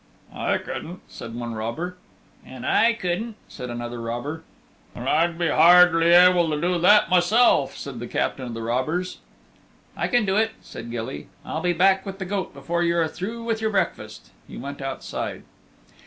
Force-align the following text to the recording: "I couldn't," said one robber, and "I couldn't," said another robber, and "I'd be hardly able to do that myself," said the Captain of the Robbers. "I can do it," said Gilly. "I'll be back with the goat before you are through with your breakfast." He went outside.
"I 0.33 0.57
couldn't," 0.57 1.01
said 1.07 1.35
one 1.35 1.53
robber, 1.53 1.95
and 2.43 2.65
"I 2.65 2.93
couldn't," 2.93 3.35
said 3.47 3.69
another 3.69 4.01
robber, 4.01 4.41
and 4.95 5.07
"I'd 5.07 5.37
be 5.37 5.47
hardly 5.49 6.07
able 6.07 6.49
to 6.49 6.59
do 6.59 6.79
that 6.79 7.07
myself," 7.11 7.77
said 7.77 7.99
the 7.99 8.07
Captain 8.07 8.45
of 8.45 8.55
the 8.55 8.63
Robbers. 8.63 9.19
"I 9.95 10.07
can 10.07 10.25
do 10.25 10.37
it," 10.37 10.53
said 10.59 10.89
Gilly. 10.89 11.27
"I'll 11.45 11.61
be 11.61 11.73
back 11.73 12.03
with 12.03 12.17
the 12.17 12.25
goat 12.25 12.51
before 12.51 12.81
you 12.81 12.97
are 12.97 13.07
through 13.07 13.43
with 13.43 13.61
your 13.61 13.69
breakfast." 13.69 14.31
He 14.47 14.57
went 14.57 14.81
outside. 14.81 15.43